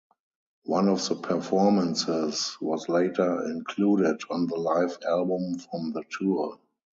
One 0.65 0.89
of 0.89 1.07
the 1.07 1.13
performances 1.13 2.57
was 2.59 2.89
later 2.89 3.43
included 3.51 4.21
on 4.31 4.47
the 4.47 4.55
live 4.55 4.97
album 5.07 5.59
from 5.59 5.91
the 5.91 6.03
tour. 6.09 6.57